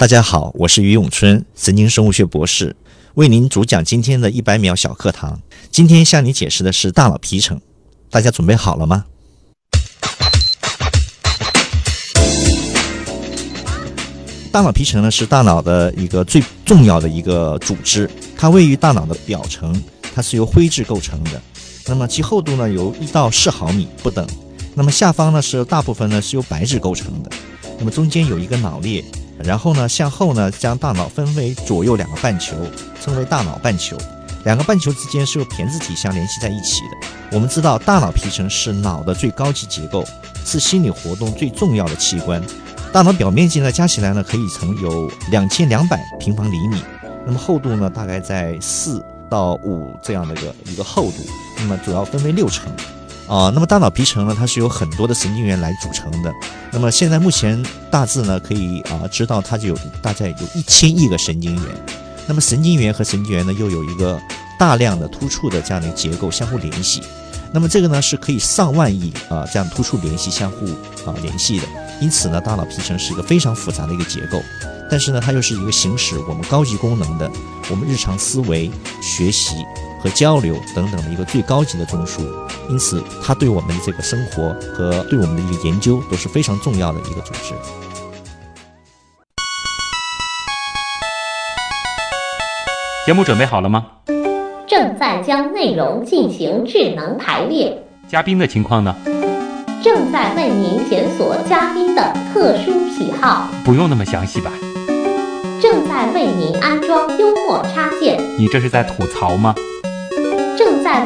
[0.00, 2.74] 大家好，我是于永春，神经生物学博士，
[3.16, 5.38] 为您主讲今天的一百秒小课堂。
[5.70, 7.60] 今天向你解释的是大脑皮层，
[8.08, 9.04] 大家准备好了吗？
[14.50, 18.08] 大脑皮层呢是大脑的一个最重要的一个组织，
[18.38, 19.78] 它位于大脑的表层，
[20.14, 21.38] 它是由灰质构成的。
[21.86, 24.26] 那么其厚度呢由一到四毫米不等。
[24.74, 27.30] 那么下方呢是大部分呢是由白质构成的。
[27.78, 29.04] 那么中间有一个脑裂。
[29.44, 32.56] 然后呢，向后呢，将大脑分为左右两个半球，
[33.02, 33.96] 称为大脑半球。
[34.44, 37.08] 两个半球之间是由胼胝体相联系在一起的。
[37.32, 40.04] 我们知道，大脑皮层是脑的最高级结构，
[40.46, 42.42] 是心理活动最重要的器官。
[42.92, 46.82] 大脑表面积呢，加起来呢，可以成有两千两百平方厘米。
[47.26, 51.18] 那么厚度呢，大概在四到五这样的一个一个厚度。
[51.58, 52.72] 那么主要分为六层。
[53.30, 56.34] 啊，那么大脑皮层呢，它是由很多的神经元来组成的。
[56.72, 61.64] 那么现在目前大致呢，可以啊知道它就有大概有一千亿个神经元。
[62.26, 64.20] 那么神经元和神经元呢，又有一个
[64.58, 67.00] 大量的突触的这样的结构相互联系。
[67.52, 70.66] 那么这个呢，是可以上万亿啊这样突触联系相互
[71.08, 71.66] 啊联系的。
[72.00, 74.42] 因此呢，大脑皮层是一个非常复杂的一个结构。
[74.90, 77.30] 但是呢，它又是一个行使我们高级功能的，
[77.70, 78.68] 我们日常思维、
[79.00, 79.54] 学习。
[80.02, 82.20] 和交流等等的一个最高级的中枢，
[82.68, 87.54] 因此它对我们的这个生活和对我们的一个研究都是非常重要的一个组织。
[93.06, 93.86] 节目准备好了吗？
[94.68, 97.76] 正在将内容进行智能排列。
[98.08, 98.94] 嘉宾的情况呢？
[99.82, 103.48] 正在为您检索嘉宾的特殊喜好。
[103.64, 104.52] 不用那么详细吧？
[105.60, 108.20] 正在为您安装幽默插件。
[108.38, 109.54] 你这是在吐槽吗？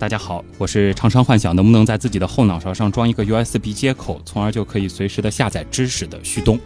[0.00, 6.58] 大家好，我是常常幻想能不能在自己的后脑勺上装一个 USB 接口，从而就可以随时的下载知识的旭东。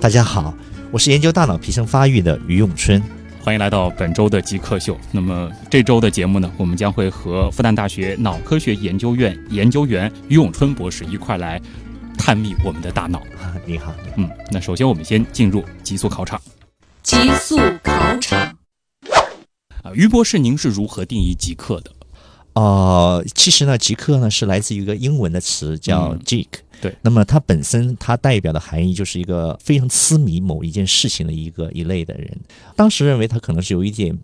[0.00, 0.54] 大家好，
[0.90, 3.02] 我是研究大脑皮层发育的于永春。
[3.42, 4.98] 欢迎来到本周的极客秀。
[5.12, 11.60] 那么这周的节目呢，我们将会和复旦大学脑科学研究院研究员于永春博士一块来
[12.16, 13.22] 探秘我们的大脑。
[13.66, 16.40] 你好，嗯，那首先我们先进入极速考场。
[17.02, 18.40] 极速考场。
[19.82, 21.92] 啊，于博士，您是如何定义极客的？
[22.54, 26.48] 哦，其实呢，极客呢是来自于一个英文的词叫 geek，
[26.80, 26.94] 对。
[27.02, 32.36] 那么它本身它代表的含义就是一个非常痴迷某一件事情的一个一类的人。
[32.74, 34.18] 当时认为他可能是有一点。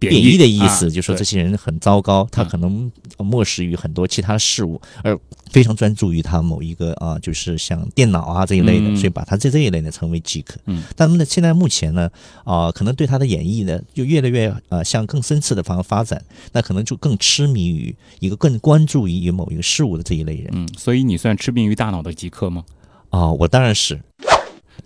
[0.00, 5.16] 贬义的意思，就说这些人很糟糕，他可能漠视于很多其他事物，而
[5.50, 10.46] 非常专注于他某一个啊，就是像电脑啊这一类的，所以把他这这一类呢称为 geek。
[10.64, 12.10] 嗯，但呢，现在目前呢，
[12.44, 20.48] 啊，可能对他的演绎呢，就越来越呃向更深次的方向发展，那可能就更痴迷于一个更关注于某一个事物的这一类人。
[20.52, 22.64] 嗯，所以你算痴迷于大脑的极客吗？
[23.10, 24.00] 啊，我当然是。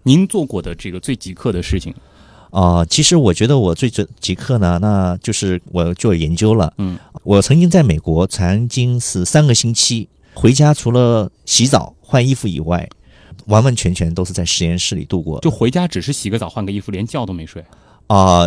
[0.03, 1.95] 您做过的这个最极客的事情？
[2.55, 6.73] 啊，其实我觉得我最极极客呢，那就是我做研究了。
[6.79, 12.89] 嗯，我曾经在美国，曾经是三个星期回家，除了洗澡换衣服以外，
[13.47, 15.41] 完完全全都是在实验室里度过。
[15.41, 17.61] 就回家只是洗个澡换个衣服，连觉都没睡。
[18.07, 18.45] 啊，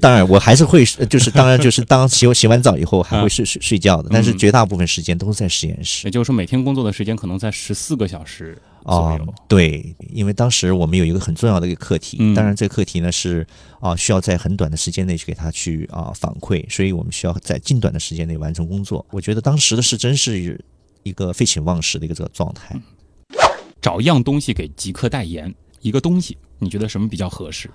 [0.00, 6.06] 当然我还是会，就是当然就是当洗洗完澡以后还会睡睡睡觉的，但是绝大部分时间都是在实验室。
[6.06, 9.34] 也就是说，每天工作的时间可能在十四个小时左右。
[9.48, 13.46] 对，因为当时我们有一个很重要的一个课题，当然这个课题呢是
[13.80, 19.04] 啊需要在很短的时间内去给他去啊反馈，所以我们需要在近短的时间内完成工作。
[19.10, 20.58] 我觉得当时的是真是
[21.02, 22.74] 一个废寝忘食的一个这个状态。
[23.80, 27.68] 找一样东西给极客代言，一个东西，你觉得什么比较合适？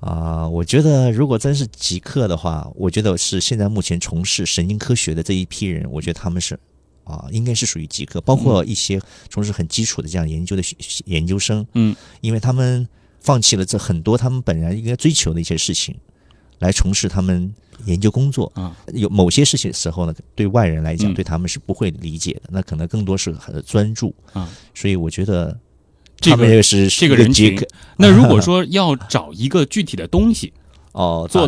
[0.00, 6.58] 啊，我觉得如果真是极客的话，我觉得是现在目前从事神经科学的这一批人，我觉得他们是
[7.04, 10.62] 啊，应该是属于极客，包括一些从事很基础的这样研究的
[11.06, 12.88] 研究生，嗯，因为他们
[13.20, 15.94] 放弃了这很多他们本来应该追求的一些事情，
[16.58, 17.54] 来从事他们
[17.86, 18.76] 研究工作啊。
[18.92, 24.50] 有某些事情的时候呢，对外人来讲，对他们是不会理解的，那可能更多是很专注啊。
[24.74, 25.58] 所以我觉得。
[26.20, 27.60] 这个是这个人群。
[27.98, 30.50] 那如果说要找一个具体的东西，
[30.92, 31.46] 哦，做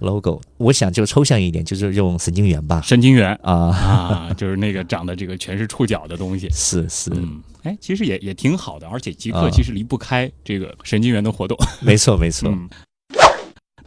[0.00, 2.80] logo，logo，我想就抽象一点，就是用神经元吧。
[2.82, 6.48] 神经元啊啊，就是那个长的这个全是触角的东西。
[6.50, 11.56] 是是，嗯，哎，其实也也挺好的，而且极客其实离不开这个神经元的活动。
[11.80, 12.52] 没错没错。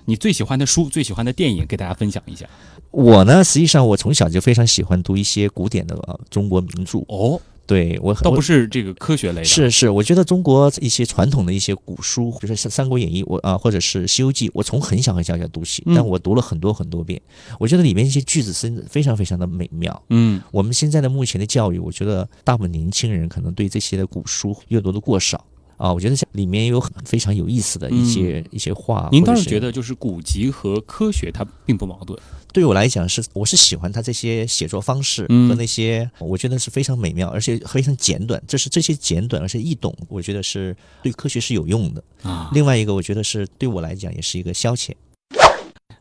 [0.05, 2.45] 你最喜欢的书、最喜欢的电影，给大家分享一下。
[2.91, 6.99] 我呢，实际上我从小就非常喜欢读一些古典的、呃中国名著。
[7.07, 17.21] 哦，对我很倒不是这个科学类的，是是，我觉得中国一些传统的一些古书，比如说像《三国演义》，我啊、或者是《西游记》，我从很小很小就读起，嗯但我读了很多很多遍。
[17.59, 20.03] 我觉得里面一些句子是非常非常的美妙。
[20.09, 25.45] 嗯，我们现在的目前的教育，我觉得大部分年轻人可能对这些的古书阅读的过少
[25.77, 25.93] 啊。
[25.93, 29.09] 我觉得这里面有很非常有意思的一些、一些话。
[29.11, 32.17] 您倒是觉得就是古籍和科学它并不矛盾？
[32.51, 38.39] 对我来讲是，我是喜欢他这些写作方式嗯和那些，我觉得是非常美妙，而且非常简短。
[38.47, 42.03] 这是这些简短而且易懂，我觉得是对科学是有用的。
[42.21, 44.91] 啊，另外一个，我觉得是对我来讲也是一个消遣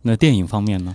[0.02, 0.94] 那电影方面呢？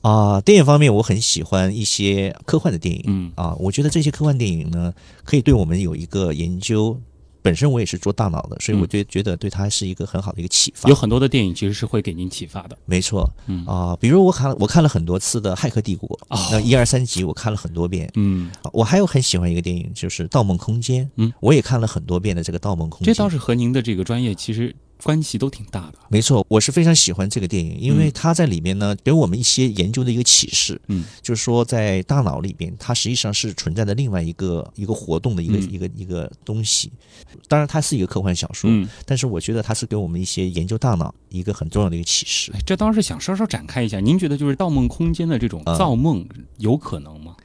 [0.00, 3.04] 啊、电影方面，我很喜欢一些科幻的电影。
[3.06, 4.92] 嗯啊，我觉得这些科幻电影呢，
[5.22, 7.00] 可以对我们有一个研究。
[7.46, 10.88] 本身我也是做大脑的，所以我嗯觉觉得对他是一个很好的一个启发。
[10.88, 12.76] 有很多的电影其实是会给您启发的。
[12.86, 18.10] 没错嗯啊、比如我看我看了很多次的《骇客帝国》哦那一二三集我看了很多遍。
[18.16, 21.04] 嗯，我还有很喜欢一个电影，就是《盗梦空间》。
[21.14, 23.12] 嗯，我也看了很多遍的这个《盗梦空间这》。
[23.16, 25.94] 倒是和您的这个专业其实关系都挺大的。
[26.08, 30.80] 没错，我是非常喜欢这个电影，因为嗯它在里面呢给我们一些研究的一个启示。
[30.88, 36.90] 嗯，就是说在大脑里边，它实际上是存在的另外一个一个活动的一个、嗯一个一个东西。
[37.48, 42.52] 当然，它是一个科幻小说，嗯，但是我觉得它是给我们一些研究大脑一个很重要的一个启示。
[42.54, 44.00] 哎，这当时想稍稍展开一下。
[44.00, 46.26] 您觉得就是《盗梦空间》的这种嗯造梦
[46.58, 47.36] 有可能吗？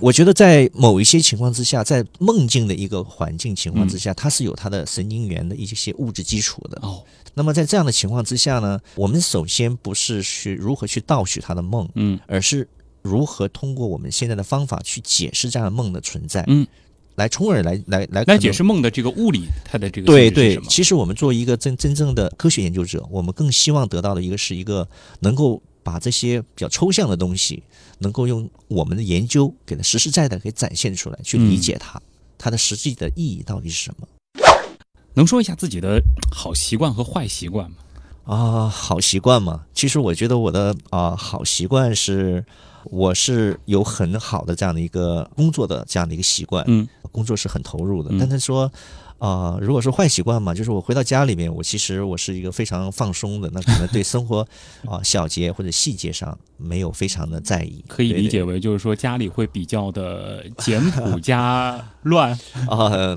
[0.00, 6.78] 我觉得在某一些情况之下，在梦境的一个环境情况嗯之下，它是有它的神经元的一些物质基础的。
[6.82, 7.02] 哦，
[7.34, 12.68] 那么在这样的情况之下呢，我们首先不是去如何去盗取他的梦，嗯而是
[13.02, 16.66] 如何通过我们现在的方法去解释这样的梦的存在，嗯，
[17.16, 20.60] 来从而来来来来解释梦的这个物理，它的这个对对？
[20.68, 24.88] 其实我们作为一个真真正的科学研究者，我们更希望得到的一个是一个
[25.20, 27.62] 能够把这些比较抽象的东西，
[28.00, 31.98] 能够用我们的研究给它实实在在给展现出来，去理解它，
[32.36, 34.06] 它的实际的意义到底是什么。
[35.14, 35.98] 能说一下自己的
[36.30, 37.76] 好习惯和坏习惯吗？
[38.24, 39.64] 啊，好习惯嘛。
[39.72, 42.44] 其实我觉得我的啊好习惯是，
[42.84, 48.10] 我是有很好的这样的一个工作的这样的一个习惯，嗯，工作是很投入的。
[48.12, 48.70] 嗯但是说，
[49.18, 54.46] 啊、如果是坏习惯嘛，就是我回到家里面，我其实我是一个非常放松的，那可能对生活
[54.88, 62.30] 啊、小节或者细节上没有非常的在意，可以理解为就是说家里会比较的 简朴加乱。
[62.70, 63.16] 啊、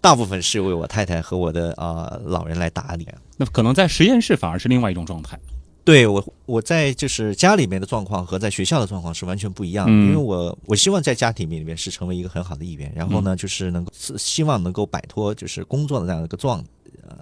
[0.00, 3.06] 大部分是为我太太和我的啊、老人来打理。
[3.36, 5.38] 那可能在实验室反而是另外一种状态。
[5.86, 16.60] 对我，我在就是家里面的状况和在学校的状况是完全不一样的，嗯因为我我希望在家庭里面是成为一个很好的一员，然后呢，就是能够是希望能够摆脱就是工作的这样一个状，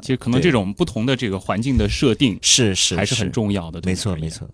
[0.00, 3.82] 其实可能这种不同的这个环境的设定是是还是很重要的。
[3.84, 3.94] 没。
[3.94, 4.48] 错没错。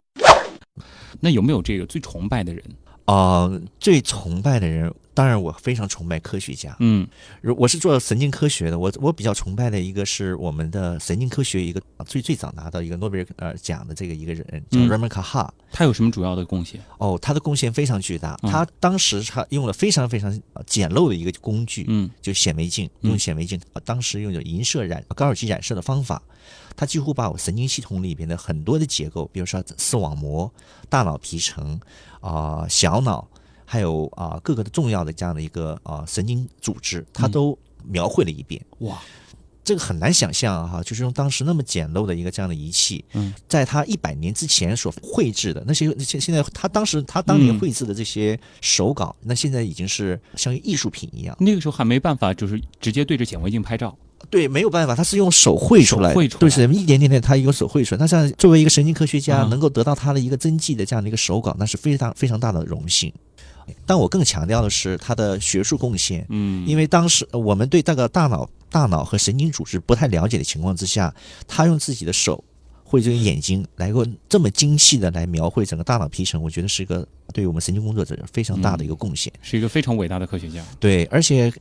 [1.20, 2.64] 那有没有这个最崇拜的人？
[3.04, 3.48] 啊、
[3.78, 6.76] 最崇拜的人，当然我非常崇拜科学家。
[6.78, 7.06] 嗯
[7.40, 15.52] 如我是做神经科学的，我我比较崇拜的一个是我们的神经科学一个最最早拿到一个诺贝尔呃奖的这个一个人叫嗯 Raymond 卡哈。
[15.72, 16.80] 他有什么主要的贡献？
[16.98, 18.38] 哦，他的贡献非常巨大。
[18.42, 26.22] 嗯他当时他用了非常非常呃简陋的一个工具，嗯就显微镜，嗯用显微镜，呃当时用有银色染高尔基染色的方法，
[26.76, 30.52] 他几乎把我神经系统里边的很多的结构，比如说视网膜、
[30.88, 31.80] 大脑皮层
[32.20, 33.28] 啊、小脑，
[33.72, 38.60] 还有啊、各个的重要的这样的一个啊、神经组织，它嗯都描绘了一遍。
[38.80, 39.00] 哇，
[39.62, 51.36] 这个很难想象啊哈，就是用当时那么简陋的一个这样的仪器，嗯，在他一百年之前所绘制的那些，现现在他当时他当年嗯绘制的这些手稿，那现在已经是像艺术品一样。
[51.38, 53.96] 那个时候还没办法，就是直接对着显微镜拍照。
[54.28, 58.00] 对，没有办法，他是用手绘出来绘出来对，是一点点点，他用手绘出来。
[58.00, 63.10] 那这样作为一个神经科学家，嗯能够得到他的一个真迹的这样的一个手稿，那是非常非常大的荣幸。
[63.86, 71.14] 但我更强调的是他的学术贡献，嗯，因为当时呃我们对这个大脑、大脑和神经组织不太了解的情况之下，
[71.48, 72.42] 他用自己的手
[72.90, 79.32] 或者用眼睛来够这么精细的来描绘整个大脑皮层，我觉得是一个对于我们神经工作者非常大的一个贡献。
[79.40, 80.60] 是一个非常伟大的科学家。
[80.80, 81.52] 对，而且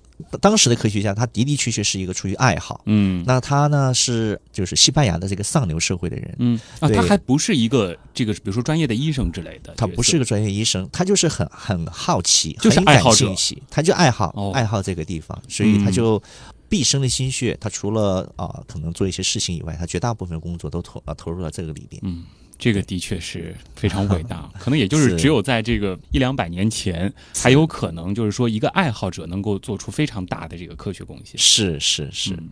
[0.42, 2.82] 当时的科学家他的的确确是一个出于爱好。
[2.88, 3.24] 嗯。
[3.28, 13.28] 那他呢是就是西班牙的这个上流社会的人，嗯啊，他还不是一个这个，比如说专业的医生之类的，他不是个专业医生，他就是很很好奇，就是很爱好者。
[13.28, 14.52] 感兴趣，他就爱好、哦。
[14.56, 16.24] 爱好这个地方，所以他嗯就
[16.70, 22.00] 毕生的心血，他除了啊、可能做一些事情以外，他绝大部分工作都投啊投入到这个里边。
[22.06, 22.24] 嗯，
[22.58, 31.38] 这个的确是非常伟大， 可能也就是是只有在这个一两百年前，才有可能就是说一个爱好者能够做出非常大的这个科学贡献。
[31.38, 32.50] 是是是，嗯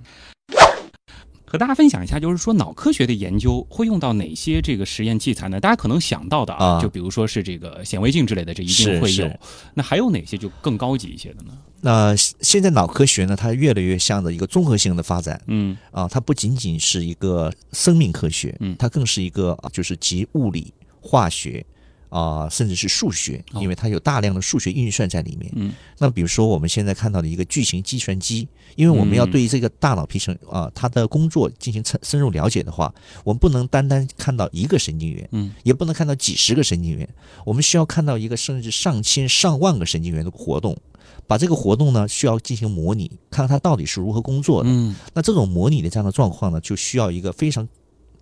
[1.49, 5.61] 和大家分享一下，就是说脑科学的研究会用到哪些这个实验器材呢？
[5.61, 9.31] 大家可能想到的啊，啊就比如说是这个显微镜之类的，这一定会有。
[9.73, 11.57] 那还有哪些就更高级一些的呢？
[11.79, 21.65] 那现在脑科学呢，它越来越向着一个综合性的发展嗯啊，它不仅仅是一个生命科学，嗯它更是一个啊就是集物理、化学
[22.09, 25.51] 啊，甚至是数学，哦因为它有大量的数学运算在里面。
[25.55, 37.07] 嗯那比如说我们现在看到的一个巨型计算机，因为我们要嗯对于这个大脑皮层啊它的工作进行深深入了解的话，我们不能单单看到一个神经元，嗯也不能看到几十个神经元，
[37.45, 40.77] 我们需要看到一个甚至上千上万个神经元的活动。
[41.25, 44.69] 把这个活动呢，需要进行模拟，看看它到底是如何工作的。
[44.71, 47.67] 嗯，那这种模拟的这样的状况呢，就需要一个非常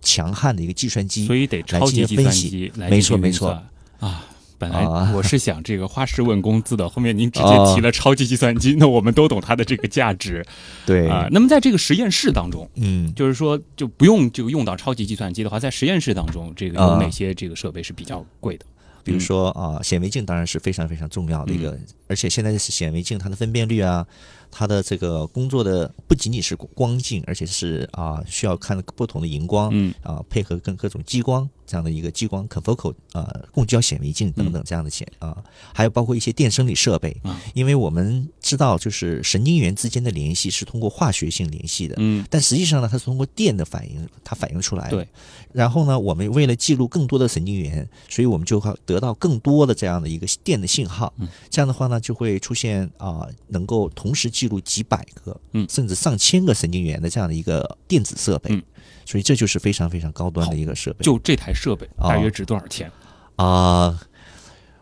[0.02, 1.24] 强悍的一个计算机。
[1.24, 3.68] 所以得超级计算机来没进行运错没错算
[4.00, 4.26] 啊。
[4.58, 10.42] 本来啊 我是想这个花式问工资的，后面您直接哦提了超级计算机，那我们都懂它的这个价值
[10.86, 11.28] 对啊。
[11.30, 18.64] 那么在这个实验室当中，嗯，就是说就不用这个用到超级计算机的话，在实验室当中，这个有啊哪些这个设备是比较贵的？
[19.04, 24.06] 比如说啊，显微镜当然是非常非常重要的一个，而且现在是显微镜它的分辨率啊，
[24.50, 35.36] 它的这个工作的不仅仅是光镜，而且是啊需要看不同的荧光，嗯啊配合跟各种激光这样的一个激光 confocal 啊共焦显微镜等等这样的显啊，
[35.74, 44.96] 还有包括一些电生理设备啊，因为我们知道就是神经元之间的联系是通过化学性联系的，嗯但实际上呢，它是通过电的反应，它反映出来的。
[44.96, 45.08] 对。
[45.52, 51.12] 然后呢，我们为了记录更多的神经元，所以我们就会得到更多的这样的一个电的信号。
[51.16, 51.26] 嗯。
[51.48, 58.54] 这样的话呢，就会出现啊、能够同时记录几百个，嗯甚至上千个神经元的这样的一个电子设备。
[58.54, 58.62] 嗯。
[59.06, 61.04] 所以这就是非常非常高端的一个设备。
[61.04, 62.90] 就这台设备啊大约值多少钱？
[63.36, 63.96] 啊、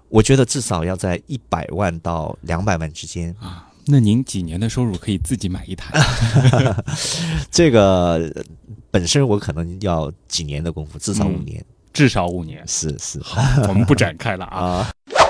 [0.09, 3.35] 我觉得至少要在一百万到两百万之间。
[3.39, 5.93] 啊，那您几年的收入可以自己买一台？
[7.51, 8.43] 这个呃
[8.91, 11.65] 本身我可能要几年的功夫，至少五嗯年。
[11.93, 12.67] 至少五年。
[12.67, 14.59] 是是好，我们不展开了啊。
[15.13, 15.24] 啊。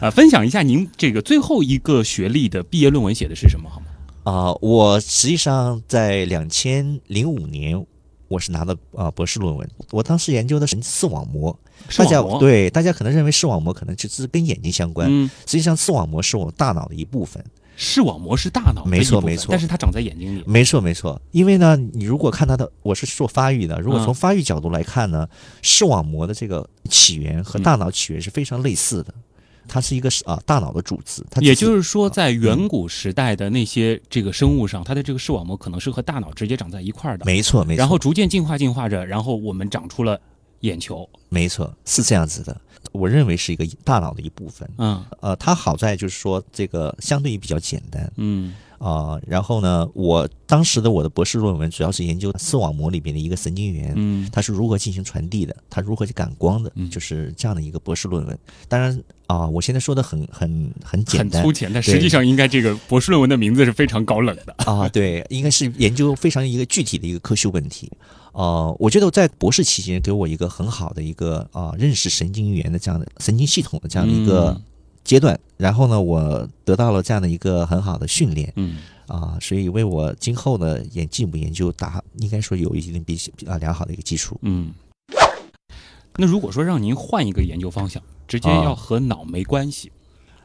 [0.00, 3.86] 啊，分享一下您这个最后一个学历的毕业论文写的是什么好吗？
[4.22, 7.84] 啊、我实际上在两千零五年，
[8.26, 9.68] 我是拿的啊、博士论文。
[9.90, 11.54] 我当时研究的是视网膜，
[11.98, 17.44] 大家对大家可能认为视网膜可能就是跟眼睛相关，嗯，实际上视网膜是我们大脑的一部分。
[17.76, 20.42] 视网膜是大脑的一部分没错没错但是它长在眼睛里。
[20.46, 25.26] 没错没错，因为呢，你如果看它的，我是做发育的，如果嗯从发育角度来看呢，
[25.60, 29.14] 视网膜的这个起源和大脑起源是非常类似的，
[29.70, 40.20] 它是一个啊大脑的组织，它也就是说，在远古时代的那些这个生物上，它的这个视网膜可能是和大脑直接长在一块儿的，没错没错，然后逐渐进化进化着，然后我们长出了
[40.60, 41.08] 眼球。
[41.28, 42.60] 没错是这样子的，
[42.90, 44.68] 我认为是一个大脑的一部分。
[44.78, 58.38] 嗯呃，它好在就是说这个相对于比较简单嗯啊、然后呢，我当时的我的博士论文主要是研究视网膜里边的一个神经元，嗯它是如何进行传递的，它如何去感光的，嗯就是这样的一个博士论文。
[58.68, 64.52] 当然啊、我现在说的很很很简单很粗浅，但实际上应该这个博士论文的名字是非常高冷的。
[64.64, 67.88] 啊，对，应该是研究非常一个具体的一个科学问题。
[68.32, 74.62] 呃，我觉得我在博士期间给我一个很好的一个啊、认识神经元的这样的神经系统的这样的一个嗯
[75.04, 78.78] 阶段，然后呢，我得到了这样的一个很好的训练嗯。
[79.06, 84.38] 啊、所以为我今后的演进一步研究打应该说有一定比比啊良好的一个基础。
[84.42, 84.72] 嗯。
[86.14, 89.90] 那如果说让您换一个研究方向，直接啊要和脑没关系，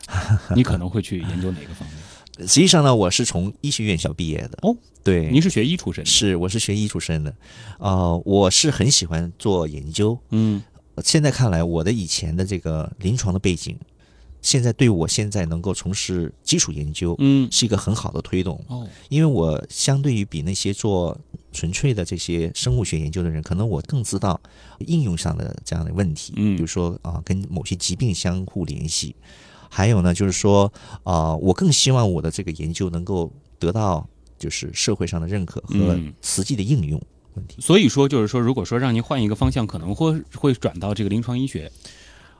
[0.55, 2.47] 你可能会去研究哪个方面？
[2.47, 4.57] 实际上呢，我是从医学院校毕业的。
[4.63, 7.31] 哦，对，您是学医出身的，是我是学医出身的，
[7.77, 10.63] 啊，我是很喜欢做研究，嗯。
[11.03, 13.77] 现在看来，我的以前的这个临床的背景，
[14.45, 17.49] 现在对我现在能够从事基础研究嗯。
[17.51, 18.63] 是一个很好的推动。
[18.67, 18.87] 哦。
[19.09, 21.17] 因为我相对于比那些做
[21.51, 24.39] 纯粹的这些生物学研究的人，可能我更知道
[24.85, 26.55] 应用上的这样的问题，嗯。
[26.55, 29.15] 比如说啊，跟某些疾病相互联系，
[29.67, 30.71] 还有呢，就是说
[31.03, 36.13] 啊，我更希望我的这个研究能够得到就是社会上的认可和嗯。
[36.21, 37.01] 实际的应用
[37.33, 37.57] 问题。
[37.59, 41.71] 所以说，就是说，如果说让您换一个方向，可能会会转到这个临床医学，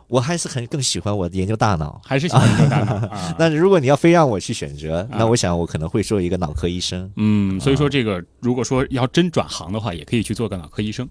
[0.08, 2.00] 我还是很更喜欢我研究大脑。
[2.06, 3.36] 还是喜欢研究大脑啊？
[3.40, 7.12] 那如果你要非让我去选择，那我想我可能会做一个脑科医生。
[7.16, 11.08] 嗯，所以说这个如果说要真转行的话，也可以去做个脑科医生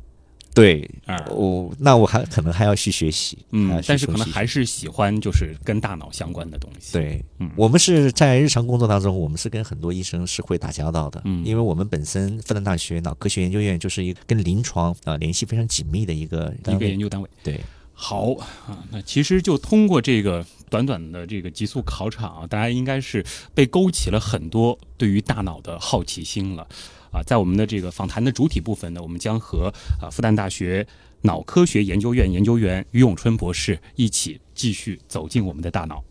[0.54, 1.18] 对，啊。
[1.30, 7.24] 我那我还可能还要去学习，嗯，但是可能还是喜欢就是跟大脑相关的东西。，对。
[7.40, 17.28] 嗯我们是在日常工作当中，我们是跟很多医生是会打交道的，嗯因为我们本身复旦大学脑科学研究院就是一个跟临床啊、联系非常紧密的一个一个研究单位。
[17.42, 17.60] 对，
[17.94, 18.32] 好
[18.66, 23.24] 啊，那其实就通过这个短短的这个极速考场啊，大家应该是
[23.54, 26.66] 被勾起了很多对于大脑的好奇心了。
[27.12, 29.72] 啊，在我们的这个访谈的主体部分呢，我们将和
[30.02, 30.84] 啊复旦大学
[31.22, 36.02] 脑科学研究院研究员于永春博士一起继续走进我们的大脑。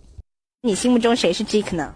[0.62, 1.96] 你心目中谁是 Geek 呢？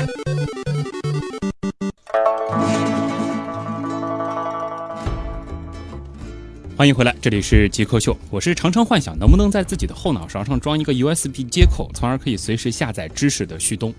[6.81, 13.93] 欢迎回来，这里是极客秀，我是常常幻想能不能在自己的后脑勺上装一个 USB 接口，从而可以随时下载知识的旭东。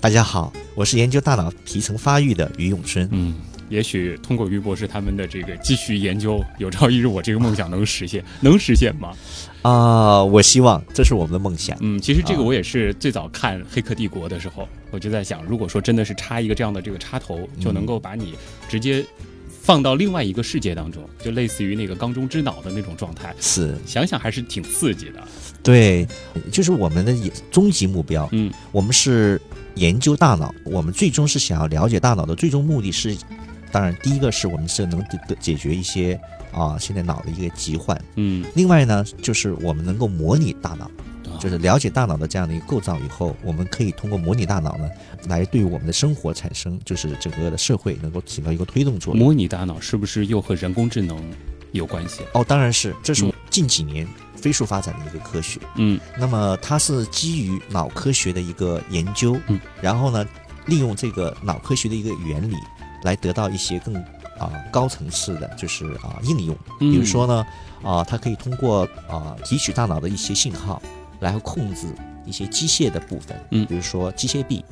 [0.00, 3.08] 大家好，我是研究大脑皮层发育的于永春。
[3.12, 3.36] 嗯，
[3.68, 9.12] 也许通过于博士他们的这个继续研究，有朝一日我这个梦想能实现， 能实现吗？
[9.62, 11.78] 啊，我希望这是我们的梦想。
[11.80, 18.34] 嗯，其实这个我也是最早看《黑客帝国》的时候，我就在想，如果说真的是插一个这样的这个插头，就能够把你
[18.68, 19.06] 直接。
[19.66, 25.20] 放到另外一个世界当中，就类似于那个缸中之脑的那种状态，是想想还是挺刺激的。
[25.60, 26.06] 对，
[26.52, 27.12] 就是我们的
[27.50, 28.28] 终极目标。
[28.30, 29.40] 嗯，我们是
[29.74, 33.16] 研究大脑，我们最终是想要了解大脑的最终目的是，
[33.72, 36.16] 当然第一个是我们是能得解决一些
[36.52, 38.00] 啊现在脑的一个疾患。
[38.14, 40.88] 嗯，另外呢，就是我们能够模拟大脑。
[41.38, 44.88] 就是了解大脑的这样的一个构造以后，我们可以通过模拟大脑呢，
[45.28, 49.24] 来对我们的生活产生，就是整个的社会能够起到一个推动作用。
[49.24, 51.18] 模拟大脑是不是又和人工智能
[51.72, 52.22] 有关系？
[52.32, 55.60] 哦，当然是，这是近几年飞速发展的一个科学。
[55.76, 60.26] 嗯，那么它是基于脑科学的一个研究，嗯，然后呢，
[60.66, 62.56] 利用这个脑科学的一个原理，
[63.02, 63.94] 来得到一些更
[64.38, 66.56] 啊高层次的，就是啊应用。
[66.78, 67.46] 比如说呢，
[67.82, 70.80] 啊，它可以通过啊提取大脑的一些信号。
[71.32, 71.86] 来控制
[72.24, 74.64] 一些机械的部分，嗯，比如说机械臂。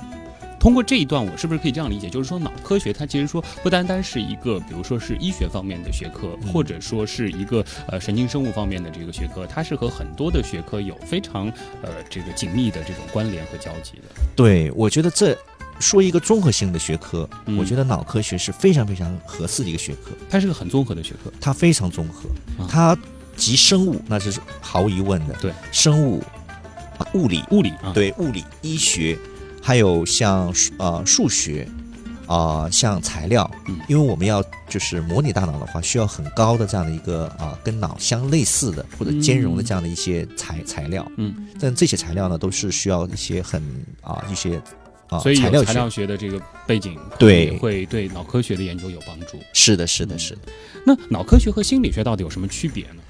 [0.60, 2.08] 通过这一段，我是不是可以这样理解？
[2.08, 14.22] 就是说，脑科学它其实说不单单是一个，比如说是医学方面的学科，或者说是一个呃神经生物方面的这个学科，它是和很多的学科有非常呃这个紧密的这种关联和交集的。
[14.34, 15.36] 对，我觉得这
[15.80, 20.12] 说一个综合性的学科，嗯、我觉得脑科学是非常非常合适的一个学科。
[20.30, 22.30] 它是个很综合的学科，它非常综合，
[22.66, 22.96] 它
[23.36, 25.34] 集生物那是毫无疑问的。
[25.42, 26.22] 对，生物。
[27.14, 29.16] 物理，物理啊，对，物理、医学，
[29.62, 31.66] 还有像呃数学，
[32.26, 43.62] 啊，像材料，嗯，因为我们要就是模拟大脑的话，需要很高的这样的一个啊，跟脑相类似的或者兼容的这样的一些材材料，嗯，但这些材料呢，都是需要一些很
[44.00, 44.60] 啊一些
[45.08, 49.38] 啊，所以材料材料学的这个背景，对，会对脑科学的研究有帮助。
[49.52, 50.40] 是的，是的，是的。
[50.84, 53.02] 那脑科学和心理学到底有什么区别呢？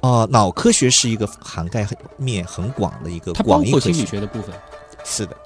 [0.00, 4.54] 啊，脑科学是一个涵盖面很广的一个它包括心理学的部分。
[5.04, 5.36] 是的，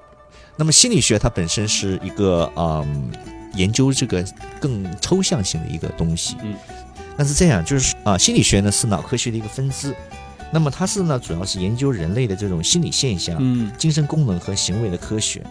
[0.56, 3.10] 那么心理学它本身是一个嗯，
[3.54, 4.24] 研究这个
[4.60, 6.36] 更抽象性的一个东西。
[6.42, 6.54] 嗯，
[7.16, 9.94] 那是这样就是啊，心理学呢是脑科学的一个分支，
[10.50, 15.44] 那么它是呢主要是研究人类的这种心理现象、嗯，精神功能和行为的科学。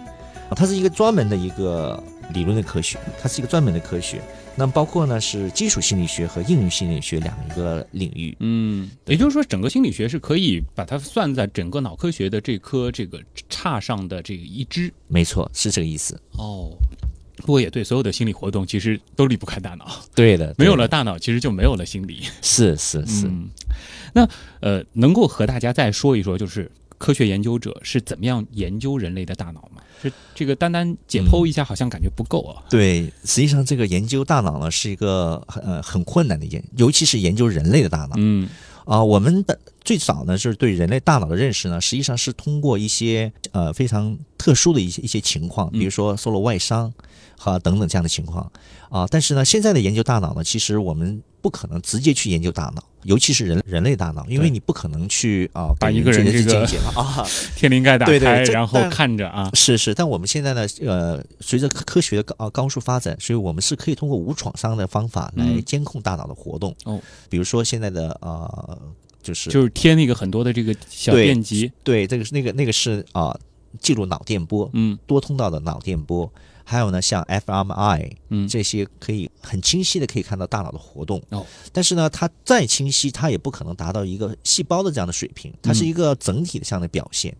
[0.53, 2.03] 它是一个专门的一个
[2.33, 4.21] 理论的科学，它是一个专门的科学。
[4.55, 8.35] 那么包括呢是基础心理学和应用心理学两个领域。
[8.41, 14.91] 嗯，也就是说，整个心理学是可以把它算在整个脑科学的这颗这个叉上的这个一支。
[15.07, 16.19] 没错，是这个意思。
[16.33, 16.71] 哦，
[17.37, 19.89] 不过也对，所有的心理活动其实都离不开大脑。
[20.13, 22.23] 对的，没有了大脑，其实就没有了心理。
[22.41, 23.27] 是是是。
[23.27, 23.47] 嗯，
[24.13, 24.27] 那
[24.59, 26.69] 呃，能够和大家再说一说，就是
[27.01, 29.81] 科学研究者是怎么样研究人类的大脑吗？
[30.03, 32.61] 这这个单单解剖一下，好像感觉不够啊。
[32.69, 38.11] 对，实际上这个研究大脑呢，是一个很呃很困难的研，尤其是研究人类的大脑。
[38.17, 38.47] 嗯，
[38.85, 46.93] 啊，我们的最早呢，就是对人类大脑的认识呢，实际上是通过一些呃非常特殊的一些一些情况，比如说受了外伤，
[47.37, 48.51] 哈等等这样的情况
[48.89, 49.07] 啊。
[49.09, 56.61] 但是呢，现在的研究大脑呢，其实我们不可能直接去研究大脑，尤其是人人类大脑，因为你不可能去啊把一个人这个
[56.95, 59.49] 啊天灵盖打开，然后看着啊。
[59.55, 66.75] 是是，但我们现在呢，呃，随着科学的高啊高速发展，所以我们是可以通过无创伤的方法来监控大脑的活动。
[66.85, 68.79] 哦，比如说现在的呃，
[69.21, 73.37] 就是就是贴那个很多的这个小电极，对，这个是那个那个是啊，
[73.79, 76.31] 记录脑电波，嗯，多通道的脑电波。
[76.63, 81.21] 还有呢，像 fMRI，嗯，这些可以很清晰的可以看到大脑的活动。
[81.29, 87.35] 哦，但是呢，它再清晰，它也不可能达到一个细胞的这样的水平，它是一个整体的这样的表现。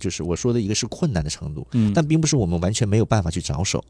[0.00, 3.84] 就是我说的一个是困难的程度，嗯，但并不是我们完全没有办法去着手。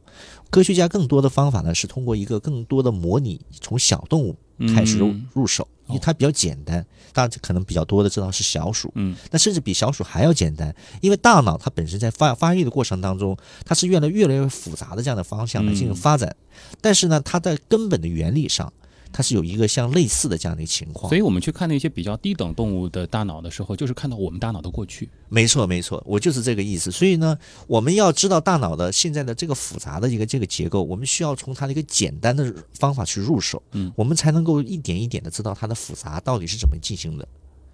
[0.51, 4.35] 科学家更多的方法呢，是通过一个更多的模拟，从小动物
[4.73, 5.25] 开始入、嗯。
[5.33, 15.95] 入手，因为它比较简单，大家可能比较多的知道是小鼠，嗯，那甚至比小鼠还要简单，因为大脑它本身在发发育的过程当中，它是越来越来越复杂的这样的方向来进行嗯。
[15.95, 16.35] 发展，
[16.81, 18.71] 但是呢，它在根本的原理上，
[19.11, 21.17] 它是有一个像类似的这样的一个情况所。
[21.17, 25.09] 以我们去看那些比较低等动物的大脑的时候，就是看到我们大脑的过去。
[25.29, 26.91] 没错，没错，我就是这个意思。
[26.91, 37.27] 所以呢，我们要知道大脑的现在的这个复杂的一个这个结构，我们需要从它的一个简单的方法去入手，嗯我们才能够一点一点的知道它的复杂到底是怎么进行的。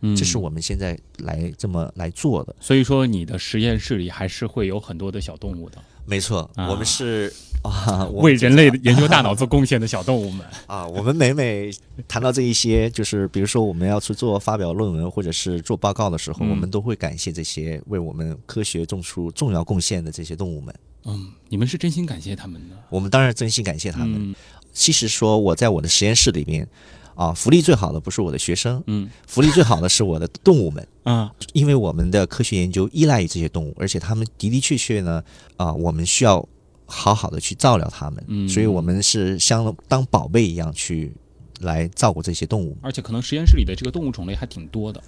[0.06, 2.54] 嗯，这是我们现在来这么来做的。
[2.60, 7.32] 所以说，你的实验室里还是会有很多的小动物的，没错，啊我们是
[7.64, 10.46] 啊，为人类研究大脑做贡献的小动物们。
[10.68, 11.72] 啊，我们每每
[12.08, 20.76] 谈到这一些，就是比如说我们要去做发表论文或者是做报告的时候，嗯我们都会感谢这些为我们科学做出重要贡献的这些动物们。
[21.06, 22.76] 嗯，你们是真心感谢他们的。
[22.90, 24.32] 我们当然真心感谢他们。
[24.32, 24.36] 嗯
[24.76, 26.68] 其实说我在我的实验室里面，
[27.16, 30.88] 啊，福利最好的不是我的学生，嗯 福利最好的是我的动物们。
[31.04, 35.24] 啊，因为我们的科学研究依赖于这些动物，而且它们的的确确呢，
[35.58, 36.48] 啊，我们需要
[36.86, 41.14] 好好的去照料它们，嗯所以我们是像当宝贝一样去
[41.60, 42.78] 来照顾这些动物。
[42.82, 45.04] 而且可能实验室里的这个动物种类还挺多的。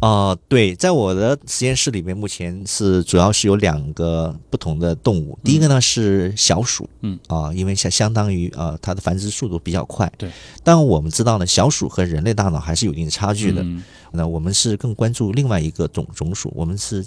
[0.00, 5.36] 啊、对，在我的实验室里面，目前是主要是有两个不同的动物。
[5.42, 10.10] 第一个呢是小鼠，嗯啊、因为相相当于啊、它的繁殖速度比较快。
[10.16, 10.30] 对，
[10.62, 13.62] 但我们知道呢，小鼠和人类大脑还是有一定的差距的。
[13.62, 17.04] 嗯那我们是更关注另外一个种种鼠，我们是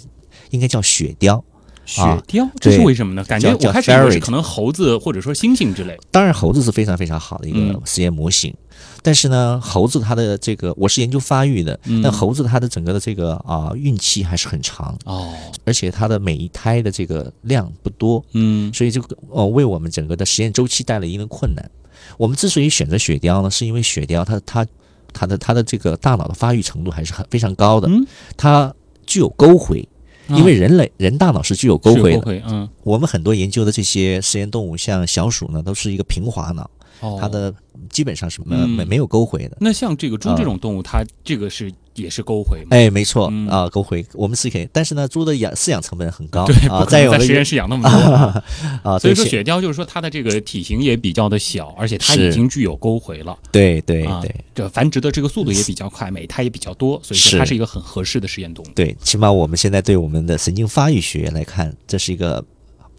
[0.50, 1.42] 应该叫雪貂。
[1.84, 3.24] 雪啊貂，这是为什么呢？
[3.24, 5.98] 感觉我开始以为是可能猴子或者说猩猩之类。
[6.12, 8.54] 当然，猴子是非常非常好的一嗯个实验模型，
[9.02, 12.00] 但是呢，猴子它的这个我是研究发育的，嗯。
[12.02, 15.32] 但猴子它的整个的这个啊、孕期还是很长，哦，
[15.64, 18.72] 而且它的每一胎的这个量不多，嗯。
[18.72, 21.70] 所以就呃为我们整个的实验周期带来一定的困难。
[22.16, 24.66] 我们之所以选择雪貂呢，是因为雪貂它它
[25.12, 28.74] 它的它的这个大脑的发育程度还是很非常高的，嗯，它
[29.06, 29.88] 具有沟回。
[30.28, 36.70] 因为人类人大脑是具有沟回的，嗯，我们很多研究的这些实验动物，像小鼠呢，都是一个平滑脑，
[37.02, 37.54] 哦它的
[37.90, 39.56] 基本上是没嗯没没有沟回的。
[39.60, 42.68] 那像这个猪啊这种动物，它这个是也是沟回吗？
[42.70, 48.44] 哎，没错嗯啊，沟回我们是可以，但是呢，猪的养饲养成本很高对，啊，再有的实验室养那么多啊。
[48.82, 53.36] 啊，所以说雪貂就是说它的这个体型也比较的小，而且它已经具有沟回了。
[53.50, 58.68] 对对啊对这繁殖的这个速度也比较快，每胎也比较多，所以说它是一个很合适的实验动物。
[58.74, 62.42] 对，起码我们现在对我们的神经发育学来看，这是一个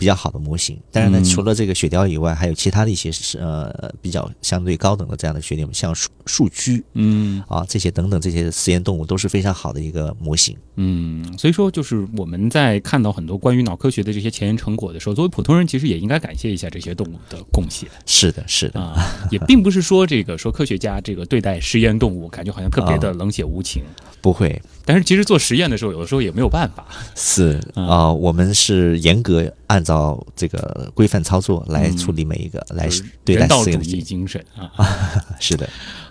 [0.03, 0.77] 比较好的模型。
[0.91, 10.57] 当然呢，嗯除了这个雪貂以外，还有其他的一些是呃比较相对高等的这样的雪貂，像树树居嗯啊这些等等这些实验动物都是非常好的一个模型。
[10.75, 18.81] 嗯，所以说就是我们在看到很多关于脑科学的这些前沿成果的时候，作为普通人其实也应该感谢一下这些动物的贡献是的，是的。
[18.81, 18.93] 啊，
[19.31, 23.83] 也并不是说这个说科学家这个对待实验动物感觉好像特别的冷血无情，
[24.19, 26.85] 不会，但是其实做实验的时候，有的时候也没有办法。
[27.15, 32.89] 是嗯啊、我们是严格按照这个规范操作来嗯处理每一个，来
[33.23, 34.71] 对待人道主义实验的精神啊。
[35.39, 35.69] 是的，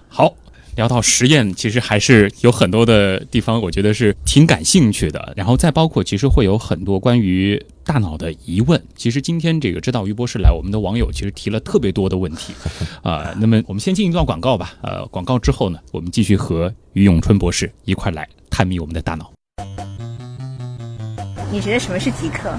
[0.09, 0.35] 好，
[0.77, 5.33] 聊到实验，其实还是有很多的地方，我觉得是挺感兴趣的。
[5.37, 8.83] 然后再包括，其实会有很多关于大脑的疑问。
[8.97, 12.55] 其实今天这个知道于博士来，我们的网友其实提了特别多的问题
[13.03, 14.75] 啊、那么我们先进一段广告吧。
[14.83, 19.33] 呃，广告之后呢，我们继续和于永春博士一块来探秘我们的大脑。
[21.51, 22.51] 你觉得什么是极客？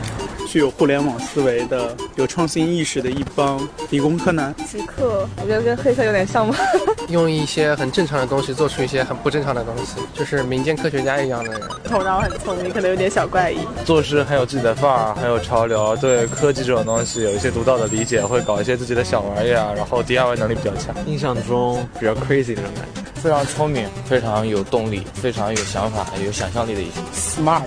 [0.47, 4.53] 具有互联网思维的、有创新意识的一帮理工科男。
[4.65, 6.55] 极客，我觉得跟黑客有点像吧。
[7.09, 11.61] 用一些很正常的东西做出一些很不正常的东西，就是民间科学家一样的人。
[11.85, 13.57] 头脑很聪明，可能有点小怪异。
[13.83, 20.93] 做事很有自己的范儿，很有潮流，对科技这种东西有一些独到的理解，会搞一些自己的小玩意儿，然后 DIY 能力比较强。
[21.07, 26.99] 印象中比较 crazy 那种感觉，非常聪明，非常有动力，非常有想法、有想象力的一些。
[27.15, 27.61] Smart，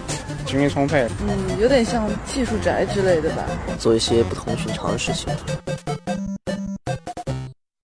[0.45, 1.09] 精力充沛。
[1.27, 3.43] 嗯，有点像技术宅之类的吧。
[3.79, 5.35] 做一些不同寻常的事情。